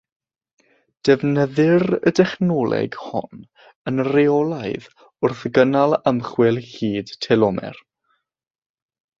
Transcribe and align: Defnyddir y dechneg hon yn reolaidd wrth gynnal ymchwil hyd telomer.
Defnyddir 1.09 1.83
y 2.11 2.13
dechneg 2.19 2.97
hon 3.03 3.43
yn 3.91 4.03
reolaidd 4.09 4.89
wrth 5.29 5.45
gynnal 5.59 5.95
ymchwil 6.13 6.61
hyd 6.71 7.17
telomer. 7.27 7.79